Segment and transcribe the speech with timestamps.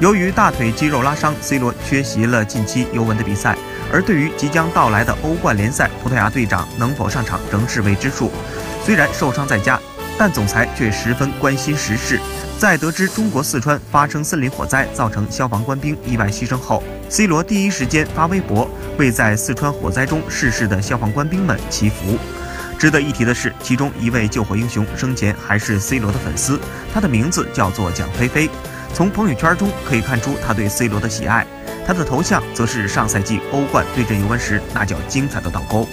[0.00, 3.58] 由于大腿肌肉拉伤，C 罗缺席了近期尤文的比赛。
[3.92, 8.30] 而对于即将到来的欧冠联赛，葡萄牙队长能否上场仍是未知数。
[8.84, 9.80] 虽然受伤在家，
[10.16, 12.20] 但总裁却十分关心时事。
[12.58, 22.16] 在得知中国四川发生森林火灾，造成消防官兵意外牺牲后，C 罗第一时间发微博为在四川火灾中逝世的消防官兵们祈福。
[22.78, 26.60] 值得一提的是，其中一位救火英雄生前还是 C 罗的粉丝，
[26.94, 28.48] 他的名字叫做蒋菲菲。
[28.94, 31.46] 从朋友圈中可以看出他对 C 罗的喜爱，
[31.86, 35.86] 他的头像则是上赛季欧冠对阵尤文时那叫精彩的倒钩。